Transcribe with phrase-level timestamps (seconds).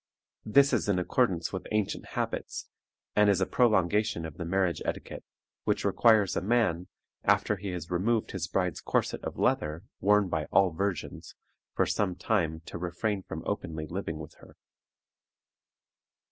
[0.45, 2.67] This is in accordance with ancient habits,
[3.15, 5.23] and is a prolongation of the marriage etiquette,
[5.63, 6.87] which requires a man,
[7.23, 11.35] after he has removed his bride's corset of leather, worn by all virgins,
[11.75, 14.55] for some time to refrain from openly living with her.